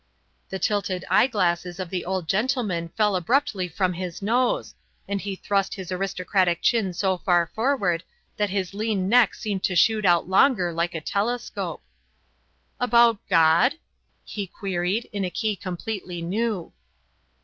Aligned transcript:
The 0.49 0.57
tilted 0.57 1.05
eye 1.11 1.27
glasses 1.27 1.79
of 1.79 1.91
the 1.91 2.05
old 2.05 2.27
gentleman 2.27 2.89
fell 2.97 3.15
abruptly 3.15 3.67
from 3.67 3.93
his 3.93 4.19
nose, 4.19 4.73
and 5.07 5.21
he 5.21 5.35
thrust 5.35 5.75
his 5.75 5.91
aristocratic 5.91 6.63
chin 6.63 6.91
so 6.91 7.19
far 7.19 7.51
forward 7.53 8.03
that 8.37 8.49
his 8.49 8.73
lean 8.73 9.07
neck 9.07 9.35
seemed 9.35 9.63
to 9.65 9.75
shoot 9.75 10.03
out 10.03 10.27
longer 10.27 10.73
like 10.73 10.95
a 10.95 11.01
telescope. 11.01 11.83
"About 12.79 13.19
God?" 13.29 13.75
he 14.25 14.47
queried, 14.47 15.07
in 15.13 15.23
a 15.23 15.29
key 15.29 15.55
completely 15.55 16.19
new. 16.23 16.73